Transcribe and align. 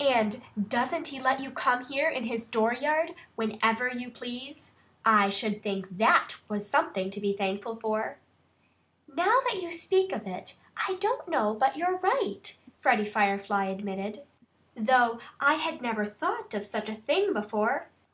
And 0.00 0.40
doesn't 0.66 1.08
he 1.08 1.20
let 1.20 1.40
you 1.40 1.50
come 1.50 1.84
here 1.84 2.08
in 2.08 2.24
his 2.24 2.46
dooryard 2.46 3.14
whenever 3.34 3.86
you 3.88 4.08
please? 4.08 4.70
I 5.04 5.28
should 5.28 5.62
think 5.62 5.98
THAT 5.98 6.36
was 6.48 6.66
something 6.66 7.10
to 7.10 7.20
be 7.20 7.34
thankful 7.36 7.76
for!" 7.76 8.16
"Now 9.14 9.40
that 9.46 9.60
you 9.60 9.70
speak 9.70 10.10
of 10.10 10.26
it, 10.26 10.58
I 10.88 10.94
don't 11.00 11.28
know 11.28 11.52
but 11.52 11.74
that 11.74 11.76
you're 11.76 11.98
right," 11.98 12.56
Freddie 12.74 13.04
Firefly 13.04 13.66
admitted, 13.66 14.22
"though 14.74 15.18
I 15.38 15.72
never 15.82 16.06
thought 16.06 16.54
of 16.54 16.66
such 16.66 16.88
a 16.88 16.94
thing 16.94 17.34
before." 17.34 17.88